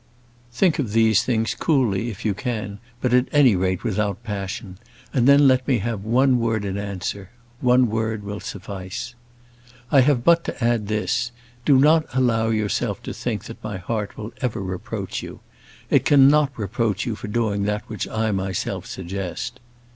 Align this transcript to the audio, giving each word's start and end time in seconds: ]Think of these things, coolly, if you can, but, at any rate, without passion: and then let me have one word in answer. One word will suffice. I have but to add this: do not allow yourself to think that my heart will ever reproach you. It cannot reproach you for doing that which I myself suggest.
]Think 0.51 0.79
of 0.79 0.93
these 0.93 1.23
things, 1.23 1.53
coolly, 1.53 2.09
if 2.09 2.25
you 2.25 2.33
can, 2.33 2.79
but, 3.01 3.13
at 3.13 3.27
any 3.31 3.55
rate, 3.55 3.83
without 3.83 4.23
passion: 4.23 4.79
and 5.13 5.27
then 5.27 5.47
let 5.47 5.67
me 5.67 5.77
have 5.77 6.03
one 6.03 6.39
word 6.39 6.65
in 6.65 6.75
answer. 6.75 7.29
One 7.59 7.85
word 7.87 8.23
will 8.23 8.39
suffice. 8.39 9.13
I 9.91 10.01
have 10.01 10.23
but 10.23 10.43
to 10.45 10.63
add 10.63 10.87
this: 10.87 11.31
do 11.65 11.77
not 11.77 12.07
allow 12.15 12.47
yourself 12.49 13.03
to 13.03 13.13
think 13.13 13.43
that 13.43 13.63
my 13.63 13.77
heart 13.77 14.17
will 14.17 14.33
ever 14.41 14.59
reproach 14.59 15.21
you. 15.21 15.41
It 15.91 16.03
cannot 16.03 16.51
reproach 16.57 17.05
you 17.05 17.15
for 17.15 17.27
doing 17.27 17.61
that 17.65 17.83
which 17.87 18.07
I 18.07 18.31
myself 18.31 18.87
suggest. 18.87 19.59